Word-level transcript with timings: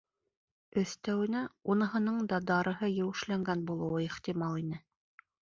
Өҫтәүенә, 0.81 1.41
уныһының 1.73 2.17
да 2.31 2.39
дарыһы 2.53 2.91
еүешләнгән 2.95 3.63
булыуы 3.69 4.03
ихтимал 4.09 4.61
ине. 4.65 4.83